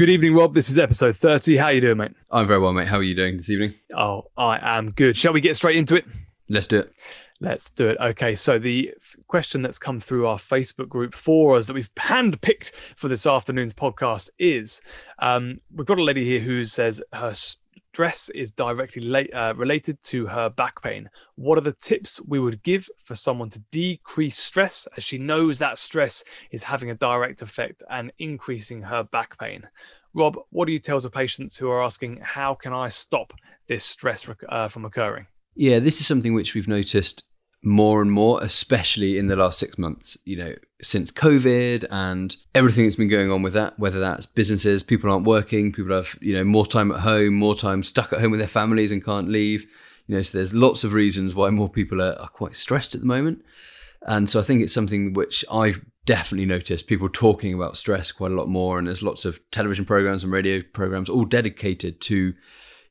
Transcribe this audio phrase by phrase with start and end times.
[0.00, 0.54] Good evening, Rob.
[0.54, 1.58] This is episode 30.
[1.58, 2.12] How you doing, mate?
[2.30, 2.88] I'm very well, mate.
[2.88, 3.74] How are you doing this evening?
[3.94, 5.14] Oh, I am good.
[5.14, 6.06] Shall we get straight into it?
[6.48, 6.94] Let's do it.
[7.42, 7.98] Let's do it.
[8.00, 11.94] Okay, so the f- question that's come through our Facebook group for us that we've
[11.96, 14.80] handpicked for this afternoon's podcast is
[15.18, 17.34] um, we've got a lady here who says her
[17.92, 21.10] stress is directly la- uh, related to her back pain.
[21.34, 25.58] What are the tips we would give for someone to decrease stress as she knows
[25.58, 26.22] that stress
[26.52, 29.68] is having a direct effect and increasing her back pain?
[30.14, 33.32] Rob, what do you tell to patients who are asking, how can I stop
[33.66, 35.26] this stress rec- uh, from occurring?
[35.56, 37.24] Yeah, this is something which we've noticed
[37.62, 42.84] more and more, especially in the last six months, you know, since COVID and everything
[42.84, 46.32] that's been going on with that, whether that's businesses, people aren't working, people have, you
[46.32, 49.28] know, more time at home, more time stuck at home with their families and can't
[49.28, 49.66] leave.
[50.06, 53.02] You know, so there's lots of reasons why more people are, are quite stressed at
[53.02, 53.44] the moment.
[54.06, 58.32] And so I think it's something which I've definitely noticed people talking about stress quite
[58.32, 58.78] a lot more.
[58.78, 62.32] And there's lots of television programs and radio programs all dedicated to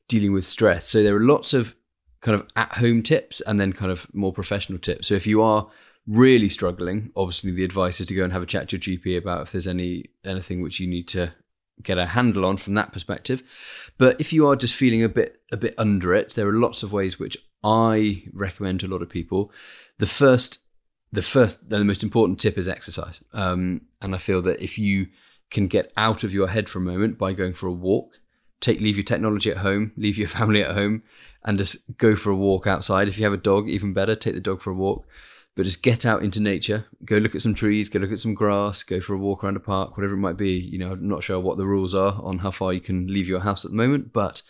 [0.08, 0.88] dealing with stress.
[0.88, 1.76] So there are lots of
[2.22, 5.08] kind of at home tips and then kind of more professional tips.
[5.08, 5.70] So if you are
[6.08, 9.18] really struggling, obviously the advice is to go and have a chat to your GP
[9.18, 11.34] about if there's any anything which you need to
[11.82, 13.44] get a handle on from that perspective.
[13.98, 16.84] But if you are just feeling a bit a bit under it, there are lots
[16.84, 19.52] of ways which I recommend to a lot of people.
[19.98, 20.60] The first
[21.12, 23.20] the first the most important tip is exercise.
[23.34, 25.08] Um, and I feel that if you
[25.50, 28.20] can get out of your head for a moment by going for a walk,
[28.62, 31.04] take leave your technology at home, leave your family at home,
[31.44, 33.08] and just go for a walk outside.
[33.08, 35.06] If you have a dog, even better, take the dog for a walk.
[35.56, 38.34] But just get out into nature, go look at some trees, go look at some
[38.34, 40.52] grass, go for a walk around a park, whatever it might be.
[40.52, 43.28] You know, I'm not sure what the rules are on how far you can leave
[43.28, 44.42] your house at the moment, but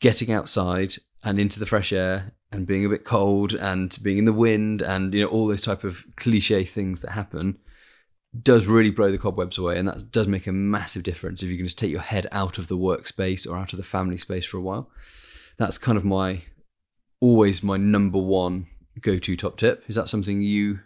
[0.00, 4.24] getting outside and into the fresh air and being a bit cold and being in
[4.24, 7.58] the wind and you know all those type of cliche things that happen
[8.40, 11.56] does really blow the cobwebs away and that does make a massive difference if you
[11.56, 14.46] can just take your head out of the workspace or out of the family space
[14.46, 14.90] for a while.
[15.58, 16.44] That's kind of my
[17.20, 18.66] always my number one
[19.00, 19.84] go-to top tip.
[19.86, 20.80] Is that something you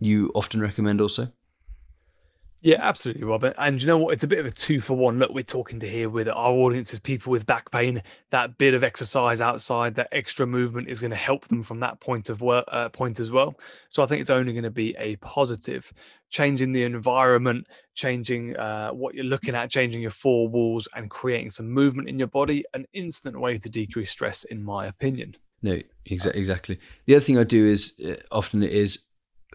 [0.00, 1.32] you often recommend also
[2.64, 3.54] Yeah, absolutely, Robert.
[3.58, 4.14] And you know what?
[4.14, 5.18] It's a bit of a two for one.
[5.18, 8.00] Look, we're talking to here with our audiences, people with back pain.
[8.30, 11.98] That bit of exercise outside, that extra movement is going to help them from that
[11.98, 13.58] point of work, uh, point as well.
[13.88, 15.92] So I think it's only going to be a positive.
[16.30, 21.50] Changing the environment, changing uh, what you're looking at, changing your four walls, and creating
[21.50, 25.34] some movement in your body, an instant way to decrease stress, in my opinion.
[25.62, 26.78] No, exa- exactly.
[27.06, 29.00] The other thing I do is uh, often it is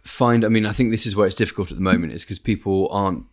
[0.07, 0.45] find.
[0.45, 2.90] I mean, I think this is where it's difficult at the moment, is because people
[2.91, 3.25] aren't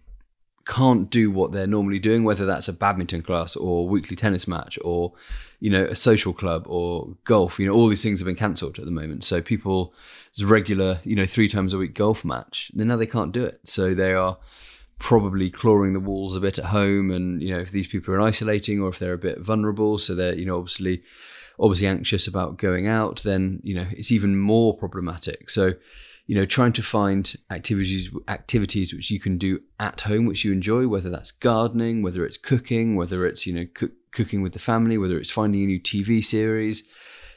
[0.66, 4.78] can't do what they're normally doing, whether that's a badminton class or weekly tennis match
[4.82, 5.12] or
[5.60, 7.58] you know a social club or golf.
[7.58, 9.24] You know, all these things have been cancelled at the moment.
[9.24, 9.92] So people's
[10.42, 13.60] regular, you know, three times a week golf match, then now they can't do it.
[13.64, 14.38] So they are
[14.98, 18.20] probably clawing the walls a bit at home and you know if these people are
[18.20, 21.02] isolating or if they're a bit vulnerable so they're you know obviously
[21.58, 25.72] obviously anxious about going out then you know it's even more problematic so
[26.26, 30.52] you know trying to find activities activities which you can do at home which you
[30.52, 34.58] enjoy whether that's gardening whether it's cooking whether it's you know cook, cooking with the
[34.58, 36.84] family whether it's finding a new tv series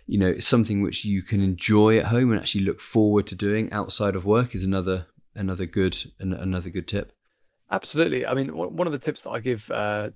[0.06, 3.72] you know something which you can enjoy at home and actually look forward to doing
[3.72, 7.14] outside of work is another another good another good tip
[7.70, 8.26] Absolutely.
[8.26, 10.12] I mean, one of the tips that I give uh,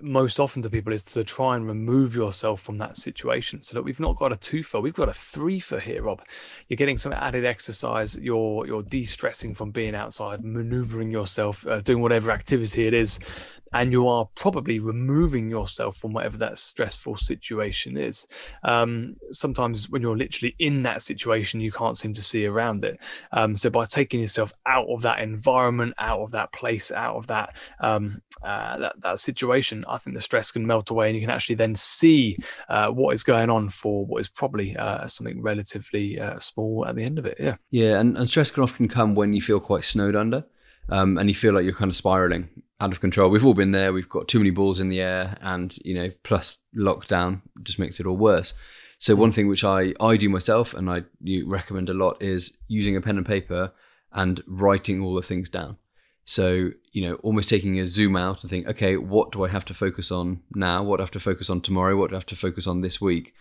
[0.00, 3.62] most often to people is to try and remove yourself from that situation.
[3.62, 6.22] So that we've not got a twofer, we've got a three for here, Rob.
[6.68, 8.16] You're getting some added exercise.
[8.16, 13.18] You're you're de-stressing from being outside, maneuvering yourself, uh, doing whatever activity it is,
[13.72, 18.26] and you are probably removing yourself from whatever that stressful situation is.
[18.62, 22.98] Um, sometimes when you're literally in that situation, you can't seem to see around it.
[23.32, 27.26] Um, so by taking yourself out of that environment, out of that place, out of
[27.28, 31.22] that um, uh, that, that situation, I think the stress can melt away, and you
[31.22, 32.36] can actually then see
[32.68, 36.96] uh, what is going on for what is probably uh, something relatively uh, small at
[36.96, 37.38] the end of it.
[37.40, 37.56] Yeah.
[37.70, 40.44] Yeah, and, and stress can often come when you feel quite snowed under
[40.88, 42.48] um, and you feel like you're kind of spiraling
[42.80, 43.30] out of control.
[43.30, 43.92] We've all been there.
[43.92, 48.00] We've got too many balls in the air, and you know, plus lockdown just makes
[48.00, 48.54] it all worse.
[48.98, 51.04] So one thing which I I do myself and I
[51.46, 53.72] recommend a lot is using a pen and paper
[54.12, 55.76] and writing all the things down.
[56.24, 59.64] So, you know, almost taking a zoom out and think, okay, what do I have
[59.66, 60.82] to focus on now?
[60.82, 61.96] What do I have to focus on tomorrow?
[61.96, 63.32] What do I have to focus on this week?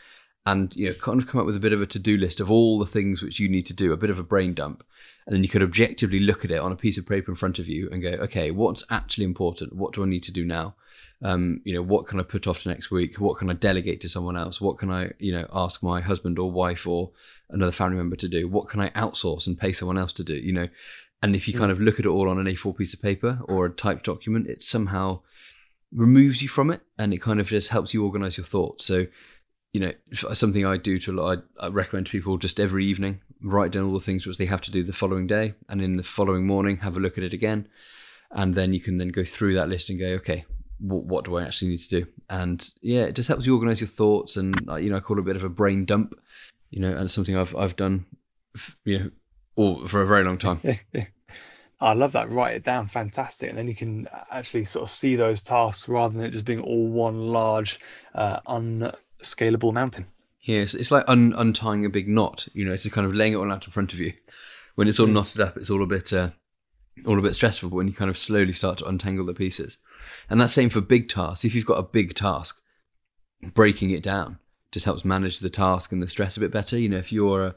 [0.46, 2.40] And, you know, kind of come up with a bit of a to do list
[2.40, 4.84] of all the things which you need to do, a bit of a brain dump.
[5.26, 7.58] And then you could objectively look at it on a piece of paper in front
[7.58, 9.74] of you and go, okay, what's actually important?
[9.74, 10.76] What do I need to do now?
[11.24, 13.20] Um, you know, what can I put off to next week?
[13.20, 14.62] What can I delegate to someone else?
[14.62, 17.12] What can I, you know, ask my husband or wife or
[17.50, 18.48] another family member to do?
[18.48, 20.36] What can I outsource and pay someone else to do?
[20.36, 20.68] You know,
[21.24, 23.40] and if you kind of look at it all on an A4 piece of paper
[23.46, 25.22] or a typed document, it somehow
[25.92, 28.86] removes you from it and it kind of just helps you organize your thoughts.
[28.86, 29.08] So,
[29.76, 32.86] you know, something I do to a lot, I, I recommend to people just every
[32.86, 35.82] evening write down all the things which they have to do the following day, and
[35.82, 37.68] in the following morning have a look at it again,
[38.32, 40.46] and then you can then go through that list and go, okay,
[40.80, 42.08] what, what do I actually need to do?
[42.30, 45.18] And yeah, it just helps you organize your thoughts, and uh, you know, I call
[45.18, 46.18] it a bit of a brain dump,
[46.70, 48.06] you know, and it's something I've I've done,
[48.86, 49.12] you know,
[49.58, 50.62] all for a very long time.
[51.82, 52.32] I love that.
[52.32, 52.88] Write it down.
[52.88, 53.50] Fantastic.
[53.50, 56.62] And then you can actually sort of see those tasks rather than it just being
[56.62, 57.82] all one large,
[58.14, 58.40] uh,
[59.20, 60.08] unscalable mountain.
[60.42, 62.48] Yeah, it's, it's like un, untying a big knot.
[62.54, 64.14] You know, it's just kind of laying it all out in front of you.
[64.76, 65.14] When it's all mm.
[65.14, 66.32] knotted up, it's all a bit, uh,
[67.06, 67.70] all a bit stressful.
[67.70, 69.78] But when you kind of slowly start to untangle the pieces,
[70.30, 71.46] and that's same for big tasks.
[71.46, 72.60] If you've got a big task,
[73.54, 74.40] breaking it down
[74.76, 76.78] just helps manage the task and the stress a bit better.
[76.78, 77.56] You know, if you're, a,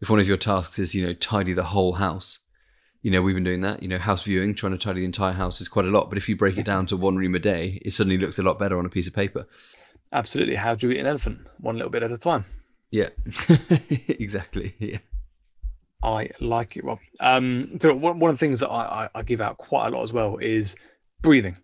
[0.00, 2.40] if one of your tasks is you know tidy the whole house,
[3.02, 3.82] you know, we've been doing that.
[3.82, 6.08] You know, house viewing, trying to tidy the entire house is quite a lot.
[6.08, 8.42] But if you break it down to one room a day, it suddenly looks a
[8.42, 9.46] lot better on a piece of paper.
[10.12, 10.56] Absolutely.
[10.56, 11.46] How do you eat an elephant?
[11.58, 12.44] One little bit at a time.
[12.90, 13.10] Yeah,
[14.08, 14.74] exactly.
[14.78, 14.98] Yeah.
[16.02, 16.98] I like it, Rob.
[17.20, 20.02] Um, so one, of the things that I, I, I give out quite a lot
[20.02, 20.76] as well is
[21.20, 21.56] breathing.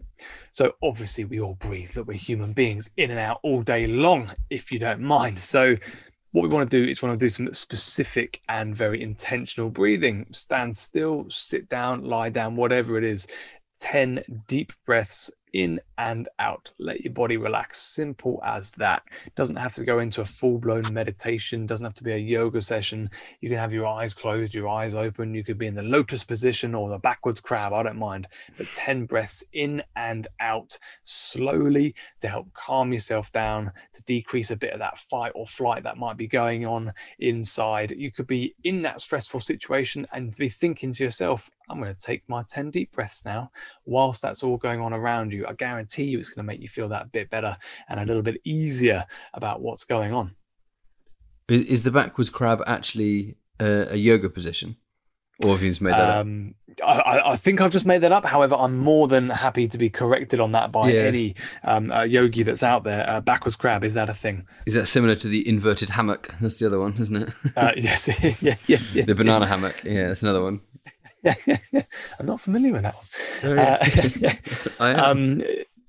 [0.52, 4.30] So obviously we all breathe that we're human beings in and out all day long,
[4.50, 5.38] if you don't mind.
[5.38, 5.76] So
[6.32, 10.26] what we want to do is want to do some specific and very intentional breathing.
[10.32, 13.26] Stand still, sit down, lie down, whatever it is.
[13.80, 16.72] 10 deep breaths in and out.
[16.78, 17.80] Let your body relax.
[17.80, 19.02] Simple as that.
[19.34, 22.60] Doesn't have to go into a full blown meditation, doesn't have to be a yoga
[22.60, 23.10] session.
[23.40, 25.34] You can have your eyes closed, your eyes open.
[25.34, 27.72] You could be in the lotus position or the backwards crab.
[27.72, 28.28] I don't mind.
[28.56, 34.56] But 10 breaths in and out slowly to help calm yourself down, to decrease a
[34.56, 37.94] bit of that fight or flight that might be going on inside.
[37.96, 42.00] You could be in that stressful situation and be thinking to yourself, I'm going to
[42.00, 43.50] take my 10 deep breaths now
[43.84, 45.46] whilst that's all going on around you.
[45.46, 47.56] I guarantee you it's going to make you feel that bit better
[47.88, 50.34] and a little bit easier about what's going on.
[51.48, 54.76] Is the backwards crab actually a, a yoga position?
[55.44, 57.06] Or have you just made that um, up?
[57.06, 58.24] I, I, think I've just made that up.
[58.24, 61.02] However, I'm more than happy to be corrected on that by yeah.
[61.02, 63.08] any um, uh, yogi that's out there.
[63.08, 64.46] Uh, backwards crab, is that a thing?
[64.64, 66.34] Is that similar to the inverted hammock?
[66.40, 67.28] That's the other one, isn't it?
[67.54, 68.08] uh, yes.
[68.42, 69.84] yeah, yeah, yeah, The banana hammock.
[69.84, 70.60] Yeah, that's another one.
[71.26, 73.04] I'm not familiar with that one.
[73.44, 74.38] Oh, yeah.
[74.80, 75.42] Uh, um,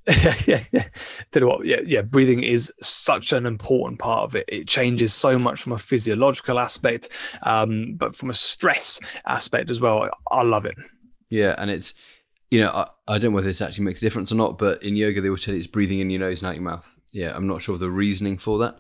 [0.08, 0.88] yeah, yeah.
[1.32, 2.02] Tell you what, yeah, yeah.
[2.02, 4.46] Breathing is such an important part of it.
[4.48, 7.10] It changes so much from a physiological aspect,
[7.44, 10.04] um, but from a stress aspect as well.
[10.04, 10.76] I, I love it.
[11.30, 11.94] Yeah, and it's
[12.52, 14.82] you know I, I don't know whether this actually makes a difference or not, but
[14.84, 16.98] in yoga they always say it's breathing in your nose and out your mouth.
[17.12, 18.80] Yeah, I'm not sure of the reasoning for that.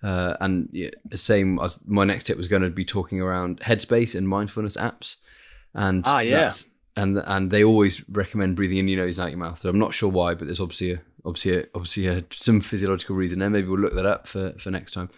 [0.00, 3.60] Uh, and yeah, the same as my next tip was going to be talking around
[3.60, 5.16] headspace and mindfulness apps
[5.74, 6.50] and ah yeah,
[6.98, 9.58] and and they always recommend breathing in your nose and out your mouth.
[9.58, 13.14] So I'm not sure why, but there's obviously a, obviously a, obviously a, some physiological
[13.14, 13.48] reason there.
[13.48, 15.08] Maybe we'll look that up for for next time.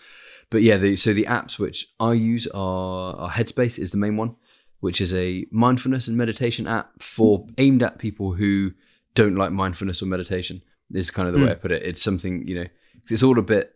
[0.50, 4.16] But yeah, the, so the apps which I use are, are Headspace is the main
[4.16, 4.34] one,
[4.80, 8.72] which is a mindfulness and meditation app for aimed at people who
[9.14, 10.62] don't like mindfulness or meditation.
[10.92, 11.46] Is kind of the mm.
[11.46, 11.82] way I put it.
[11.82, 12.66] It's something you know
[13.08, 13.74] it's all a bit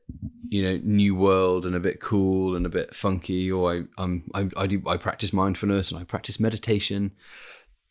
[0.49, 4.31] you know new world and a bit cool and a bit funky or I I'm,
[4.35, 7.13] I, I do I practice mindfulness and I practice meditation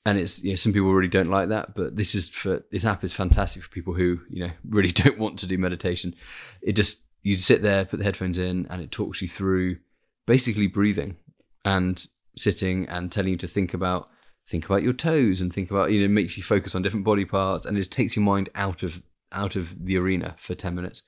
[0.06, 2.86] and it's you know some people really don't like that but this is for this
[2.86, 6.16] app is fantastic for people who you know really don't want to do meditation.
[6.62, 9.78] It just you sit there put the headphones in and it talks you through
[10.26, 11.18] basically breathing
[11.66, 12.06] and
[12.38, 14.10] sitting and telling you to think about
[14.46, 17.26] think about your toes and think about you know makes you focus on different body
[17.26, 19.02] parts and it takes your mind out of
[19.34, 21.04] out of the arena for 10 minutes.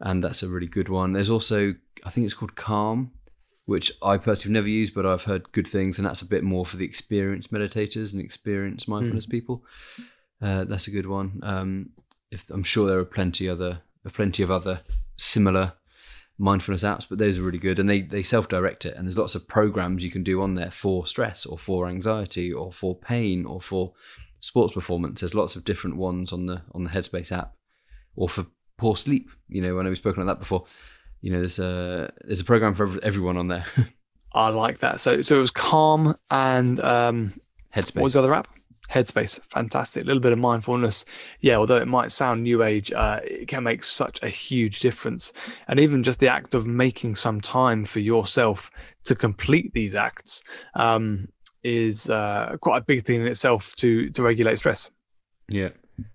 [0.00, 1.12] And that's a really good one.
[1.12, 1.74] There's also,
[2.04, 3.12] I think it's called Calm,
[3.66, 6.44] which I personally have never used, but I've heard good things, and that's a bit
[6.44, 9.30] more for the experienced meditators and experienced mindfulness mm.
[9.30, 9.64] people.
[10.40, 11.40] Uh, that's a good one.
[11.42, 11.90] Um,
[12.30, 13.80] if, I'm sure there are plenty other,
[14.12, 14.80] plenty of other
[15.16, 15.72] similar
[16.38, 18.96] mindfulness apps, but those are really good, and they they self direct it.
[18.96, 22.52] And there's lots of programs you can do on there for stress, or for anxiety,
[22.52, 23.94] or for pain, or for
[24.38, 25.20] sports performance.
[25.20, 27.54] There's lots of different ones on the on the Headspace app,
[28.14, 28.46] or for
[28.76, 29.30] poor sleep.
[29.48, 30.66] You know, I know we've spoken about that before.
[31.20, 33.64] You know, there's a there's a program for everyone on there.
[34.32, 35.00] I like that.
[35.00, 37.32] So so it was calm and um,
[37.74, 37.96] Headspace.
[37.96, 38.48] What was the other app?
[38.90, 40.04] Headspace, fantastic.
[40.04, 41.04] A little bit of mindfulness.
[41.40, 45.32] Yeah, although it might sound new age, uh, it can make such a huge difference.
[45.66, 48.70] And even just the act of making some time for yourself
[49.04, 50.44] to complete these acts
[50.74, 51.28] um,
[51.64, 54.90] is uh, quite a big thing in itself to to regulate stress.
[55.48, 55.70] Yeah.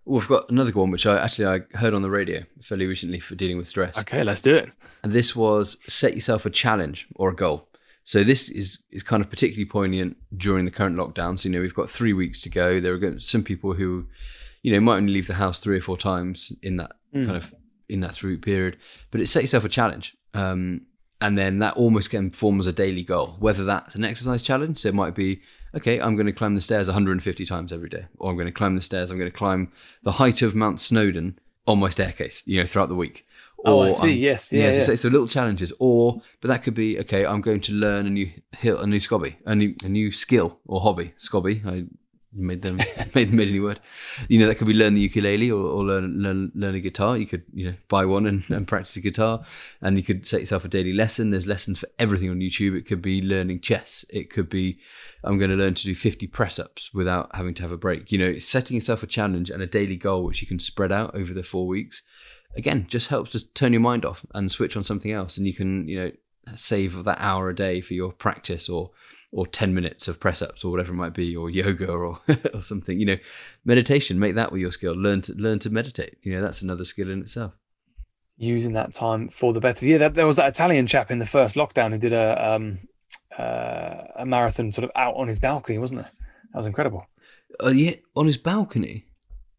[0.05, 3.19] Well, we've got another one which I actually I heard on the radio fairly recently
[3.19, 3.97] for dealing with stress.
[3.97, 4.71] Okay, let's do it.
[5.03, 7.67] And this was set yourself a challenge or a goal.
[8.03, 11.37] So this is is kind of particularly poignant during the current lockdown.
[11.37, 12.79] So you know we've got three weeks to go.
[12.79, 14.07] There are some people who,
[14.63, 17.25] you know, might only leave the house three or four times in that mm.
[17.25, 17.53] kind of
[17.89, 18.77] in that week period.
[19.11, 20.81] But it set yourself a challenge, um,
[21.19, 23.35] and then that almost can form as a daily goal.
[23.39, 25.41] Whether that's an exercise challenge, so it might be
[25.75, 28.51] okay, I'm going to climb the stairs 150 times every day, or I'm going to
[28.51, 29.11] climb the stairs.
[29.11, 29.71] I'm going to climb
[30.03, 33.25] the height of Mount Snowdon on my staircase, you know, throughout the week.
[33.59, 34.13] Or oh, I see.
[34.13, 34.65] I'm, yes, yeah.
[34.65, 34.83] yeah, yeah.
[34.83, 37.25] So, so, little challenges, or but that could be okay.
[37.25, 40.59] I'm going to learn a new hill, a new scobby, a new a new skill
[40.65, 41.13] or hobby.
[41.19, 41.85] Scobby, I
[42.33, 42.77] made them
[43.15, 43.79] made made any word.
[44.27, 47.17] You know that could be learn the ukulele or, or learn, learn learn a guitar.
[47.17, 49.43] You could you know buy one and, and practice a guitar,
[49.81, 51.31] and you could set yourself a daily lesson.
[51.31, 52.77] There's lessons for everything on YouTube.
[52.77, 54.05] It could be learning chess.
[54.09, 54.79] It could be
[55.23, 58.11] I'm going to learn to do 50 press ups without having to have a break.
[58.11, 61.15] You know, setting yourself a challenge and a daily goal which you can spread out
[61.15, 62.03] over the four weeks
[62.55, 65.53] again just helps just turn your mind off and switch on something else and you
[65.53, 66.11] can you know
[66.55, 68.91] save that hour a day for your practice or
[69.31, 72.19] or 10 minutes of press ups or whatever it might be or yoga or
[72.53, 73.17] or something you know
[73.65, 76.83] meditation make that with your skill learn to learn to meditate you know that's another
[76.83, 77.53] skill in itself
[78.37, 81.25] using that time for the better yeah that, there was that italian chap in the
[81.25, 82.77] first lockdown who did a um
[83.37, 86.11] uh, a marathon sort of out on his balcony wasn't there
[86.51, 87.05] that was incredible
[87.63, 89.05] uh, yeah on his balcony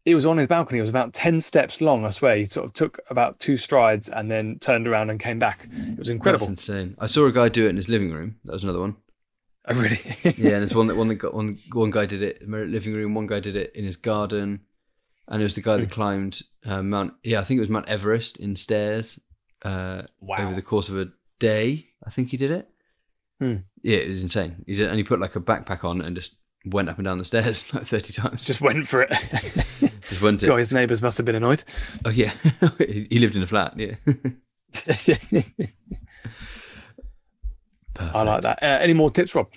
[0.05, 0.79] it was on his balcony.
[0.79, 2.35] It was about 10 steps long, I swear.
[2.35, 5.69] He sort of took about two strides and then turned around and came back.
[5.71, 6.45] It was incredible.
[6.45, 6.97] That's insane.
[6.99, 8.35] I saw a guy do it in his living room.
[8.43, 8.97] That was another one.
[9.69, 10.01] Oh, really?
[10.23, 12.65] yeah, and there's one that one that got one one guy did it in the
[12.65, 14.59] living room, one guy did it in his garden,
[15.29, 15.91] and it was the guy that hmm.
[15.91, 19.19] climbed uh, Mount yeah, I think it was Mount Everest in stairs
[19.61, 20.35] uh, wow.
[20.39, 21.87] over the course of a day.
[22.05, 22.69] I think he did it.
[23.39, 23.55] Hmm.
[23.83, 24.63] Yeah, it was insane.
[24.65, 27.17] He did, and he put like a backpack on and just went up and down
[27.17, 28.45] the stairs like 30 times.
[28.45, 29.11] Just went for it.
[30.07, 30.47] Just went it.
[30.47, 31.63] God, his neighbours must have been annoyed.
[32.05, 32.33] Oh, yeah.
[32.79, 33.95] he lived in a flat, yeah.
[37.99, 38.61] I like that.
[38.61, 39.47] Uh, any more tips, Rob?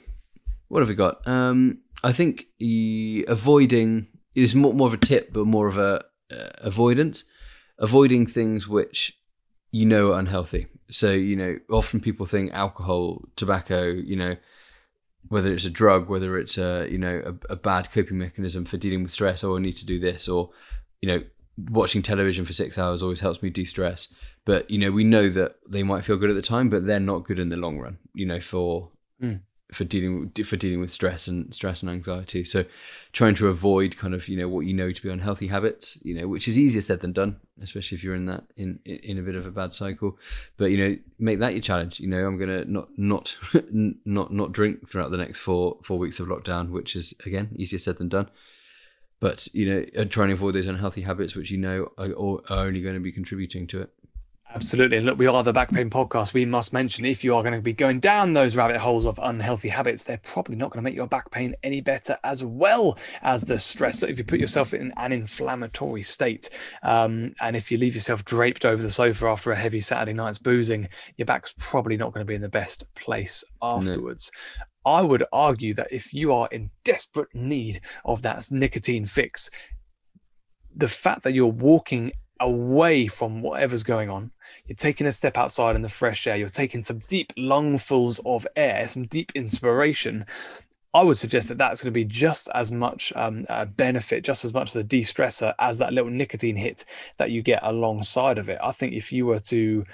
[0.68, 1.26] What have we got?
[1.26, 2.46] Um, I think
[3.28, 7.24] avoiding is more, more of a tip, but more of a uh, avoidance.
[7.78, 9.16] Avoiding things which
[9.70, 10.66] you know are unhealthy.
[10.90, 14.36] So, you know, often people think alcohol, tobacco, you know,
[15.28, 18.76] whether it's a drug, whether it's a you know a, a, bad coping mechanism for
[18.76, 20.50] dealing with stress, or I need to do this, or
[21.00, 21.22] you know
[21.70, 24.08] watching television for six hours always helps me de-stress.
[24.46, 26.98] But you know we know that they might feel good at the time, but they're
[26.98, 27.98] not good in the long run.
[28.14, 28.90] You know for
[29.22, 29.40] mm
[29.72, 32.44] for dealing for dealing with stress and stress and anxiety.
[32.44, 32.64] So
[33.12, 36.14] trying to avoid kind of you know what you know to be unhealthy habits, you
[36.14, 39.22] know, which is easier said than done, especially if you're in that in in a
[39.22, 40.18] bit of a bad cycle.
[40.56, 41.98] But you know, make that your challenge.
[41.98, 43.36] You know, I'm gonna not not
[43.72, 47.78] not not drink throughout the next four four weeks of lockdown, which is again easier
[47.78, 48.28] said than done.
[49.18, 52.12] But you know, trying to avoid those unhealthy habits which you know are,
[52.52, 53.90] are only going to be contributing to it.
[54.56, 54.96] Absolutely.
[54.96, 56.32] And look, we are the Back Pain Podcast.
[56.32, 59.20] We must mention if you are going to be going down those rabbit holes of
[59.22, 62.96] unhealthy habits, they're probably not going to make your back pain any better as well
[63.20, 64.00] as the stress.
[64.00, 66.48] Look, if you put yourself in an inflammatory state,
[66.82, 70.38] um, and if you leave yourself draped over the sofa after a heavy Saturday night's
[70.38, 74.32] boozing, your back's probably not going to be in the best place afterwards.
[74.86, 74.92] No.
[74.92, 79.50] I would argue that if you are in desperate need of that nicotine fix,
[80.74, 84.30] the fact that you're walking away from whatever's going on.
[84.66, 86.36] You're taking a step outside in the fresh air.
[86.36, 90.26] You're taking some deep lungfuls of air, some deep inspiration.
[90.94, 94.54] I would suggest that that's going to be just as much um, benefit, just as
[94.54, 96.84] much of a de-stressor as that little nicotine hit
[97.18, 98.58] that you get alongside of it.
[98.62, 99.84] I think if you were to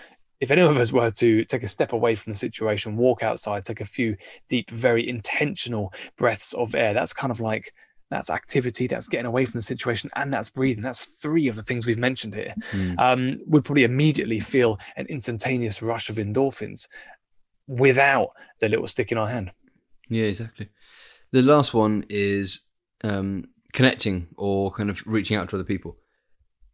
[0.41, 3.65] if any of us were to take a step away from the situation, walk outside,
[3.65, 4.17] take a few
[4.49, 7.73] deep, very intentional breaths of air, that's kind of like
[8.13, 10.83] that's activity, that's getting away from the situation, and that's breathing.
[10.83, 12.55] That's three of the things we've mentioned here.
[12.73, 12.99] Mm.
[12.99, 16.89] Um, would probably immediately feel an instantaneous rush of endorphins
[17.67, 19.53] without the little stick in our hand.
[20.09, 20.69] Yeah, exactly.
[21.33, 22.61] The last one is
[23.03, 25.97] um, connecting or kind of reaching out to other people.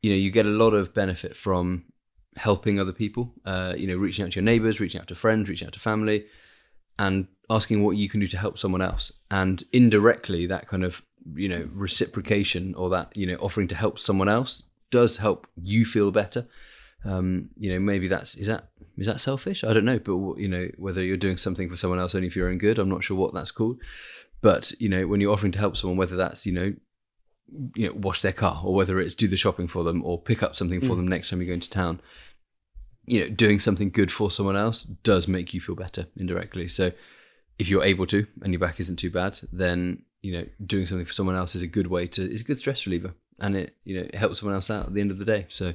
[0.03, 1.85] You know, you get a lot of benefit from
[2.37, 3.35] helping other people.
[3.45, 5.81] Uh, you know, reaching out to your neighbors, reaching out to friends, reaching out to
[5.81, 6.27] family,
[6.99, 9.13] and asking what you can do to help someone else.
[9.31, 11.03] And indirectly, that kind of
[11.35, 15.85] you know reciprocation or that you know offering to help someone else does help you
[15.85, 16.47] feel better
[17.05, 20.49] um, you know maybe that's is that is that selfish i don't know but you
[20.49, 23.05] know whether you're doing something for someone else only for you're own good i'm not
[23.05, 23.79] sure what that's called
[24.41, 26.75] But you know, when you're offering to help someone, whether that's you know,
[27.75, 30.43] you know, wash their car, or whether it's do the shopping for them, or pick
[30.45, 30.97] up something for Mm.
[30.97, 32.01] them next time you go into town,
[33.05, 36.69] you know, doing something good for someone else does make you feel better indirectly.
[36.69, 36.93] So,
[37.59, 41.07] if you're able to, and your back isn't too bad, then you know, doing something
[41.07, 43.77] for someone else is a good way to is a good stress reliever, and it
[43.85, 45.47] you know it helps someone else out at the end of the day.
[45.49, 45.75] So,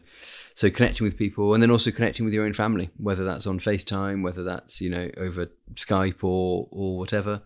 [0.54, 3.60] so connecting with people, and then also connecting with your own family, whether that's on
[3.60, 7.42] FaceTime, whether that's you know over Skype or or whatever,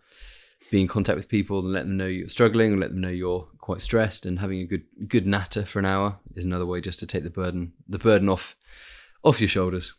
[0.71, 3.09] be in contact with people and let them know you're struggling, and let them know
[3.09, 6.81] you're quite stressed, and having a good good natter for an hour is another way
[6.81, 8.55] just to take the burden the burden off
[9.23, 9.93] off your shoulders.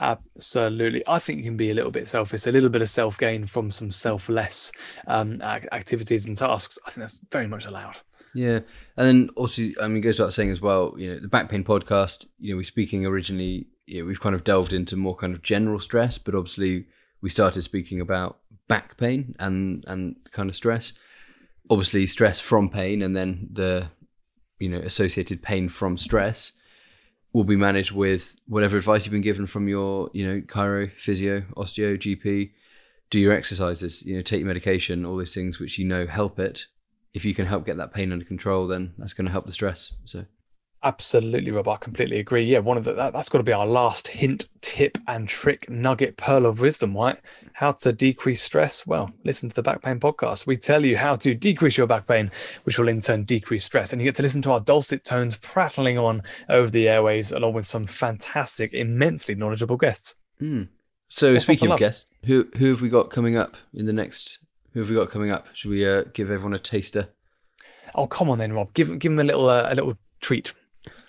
[0.00, 1.02] Absolutely.
[1.06, 3.46] I think you can be a little bit selfish, a little bit of self gain
[3.46, 4.72] from some selfless
[5.06, 6.78] um, activities and tasks.
[6.86, 7.98] I think that's very much allowed.
[8.34, 8.60] Yeah,
[8.96, 10.94] and then also, I mean, goes without saying as well.
[10.96, 12.26] You know, the back pain podcast.
[12.38, 13.66] You know, we're speaking originally.
[13.86, 16.86] You know, we've kind of delved into more kind of general stress, but obviously
[17.20, 18.38] we started speaking about
[18.68, 20.94] back pain and and kind of stress.
[21.68, 23.90] Obviously, stress from pain, and then the
[24.58, 26.52] you know associated pain from stress
[27.32, 31.42] will be managed with whatever advice you've been given from your you know chiro, physio,
[31.56, 32.50] osteo, GP.
[33.10, 34.04] Do your exercises.
[34.04, 35.04] You know, take your medication.
[35.04, 36.66] All these things which you know help it
[37.12, 39.52] if you can help get that pain under control, then that's going to help the
[39.52, 39.92] stress.
[40.04, 40.26] So
[40.82, 41.68] Absolutely, Rob.
[41.68, 42.42] I completely agree.
[42.42, 45.68] Yeah, one of the that, that's got to be our last hint, tip, and trick
[45.68, 47.18] nugget pearl of wisdom, right?
[47.52, 48.86] How to decrease stress?
[48.86, 50.46] Well, listen to the back pain podcast.
[50.46, 52.30] We tell you how to decrease your back pain,
[52.64, 53.92] which will in turn decrease stress.
[53.92, 57.52] And you get to listen to our dulcet tones prattling on over the airwaves, along
[57.52, 60.16] with some fantastic, immensely knowledgeable guests.
[60.40, 60.68] Mm.
[61.10, 61.80] So speaking of love?
[61.80, 64.38] guests, who who have we got coming up in the next?
[64.72, 65.46] Who have we got coming up?
[65.52, 67.08] Should we uh, give everyone a taster?
[67.94, 68.72] Oh, come on then, Rob.
[68.72, 70.54] Give give them a little uh, a little treat.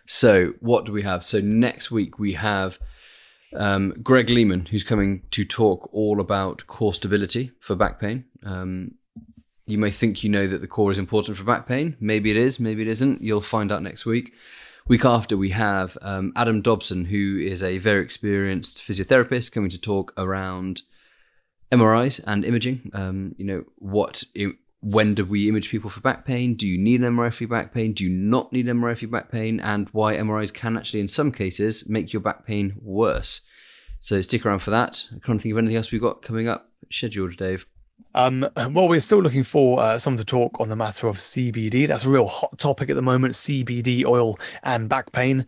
[0.06, 1.24] So what do we have?
[1.24, 2.78] So next week we have
[3.56, 8.26] um, Greg Lehman, who's coming to talk all about core stability for back pain.
[8.44, 8.96] Um,
[9.66, 11.96] you may think you know that the core is important for back pain.
[12.00, 13.22] Maybe it is, maybe it isn't.
[13.22, 14.34] You'll find out next week.
[14.88, 19.80] Week after, we have um, Adam Dobson, who is a very experienced physiotherapist, coming to
[19.80, 20.82] talk around
[21.72, 22.92] MRIs and imaging.
[22.94, 24.24] Um, you know, what,
[24.82, 26.56] when do we image people for back pain?
[26.56, 27.94] Do you need an MRI for your back pain?
[27.94, 29.60] Do you not need an MRI for your back pain?
[29.60, 33.42] And why MRIs can actually, in some cases, make your back pain worse.
[34.00, 35.08] So stick around for that.
[35.16, 37.68] I can't think of anything else we've got coming up scheduled, Dave.
[38.14, 41.88] Um, well, we're still looking for uh, someone to talk on the matter of CBD.
[41.88, 43.36] That's a real hot topic at the moment.
[43.36, 45.46] CBD oil and back pain.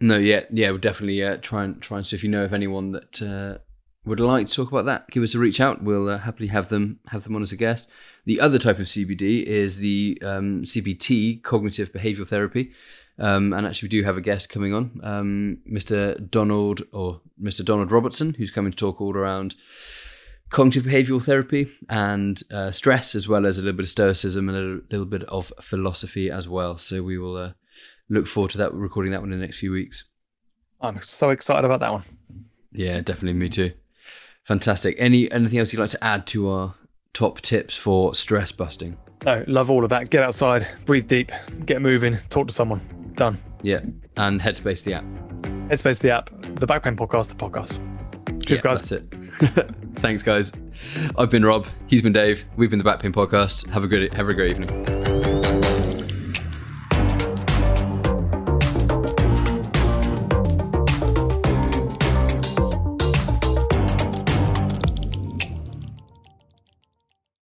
[0.00, 2.54] No, yeah, yeah, we'll definitely uh, try and try and see if you know of
[2.54, 3.58] anyone that uh,
[4.04, 5.10] would like to talk about that.
[5.10, 5.82] Give us a reach out.
[5.82, 7.88] We'll uh, happily have them have them on as a guest.
[8.24, 12.72] The other type of CBD is the um, CBT, cognitive behavioral therapy.
[13.18, 16.30] Um, and actually, we do have a guest coming on, um, Mr.
[16.30, 17.62] Donald or Mr.
[17.62, 19.54] Donald Robertson, who's coming to talk all around
[20.48, 24.56] cognitive behavioral therapy and uh, stress, as well as a little bit of stoicism and
[24.56, 26.78] a little, little bit of philosophy as well.
[26.78, 27.52] So we will uh,
[28.08, 28.72] look forward to that.
[28.72, 30.04] Recording that one in the next few weeks.
[30.80, 32.04] I'm so excited about that one.
[32.72, 33.34] Yeah, definitely.
[33.34, 33.72] Me too.
[34.44, 34.96] Fantastic.
[34.98, 36.74] Any anything else you'd like to add to our
[37.12, 38.96] top tips for stress busting?
[39.24, 40.10] No, love all of that.
[40.10, 41.30] Get outside, breathe deep,
[41.66, 42.80] get moving, talk to someone.
[43.16, 43.36] Done.
[43.62, 43.80] Yeah,
[44.16, 45.04] and Headspace the app.
[45.68, 47.74] Headspace the app, the Back Pain Podcast, the podcast.
[48.46, 48.88] Cheers, Yeah, guys.
[48.88, 49.70] That's it.
[49.96, 50.52] Thanks, guys.
[51.18, 51.66] I've been Rob.
[51.86, 52.44] He's been Dave.
[52.56, 53.68] We've been the Back Pain Podcast.
[53.68, 55.09] Have a good have a great evening.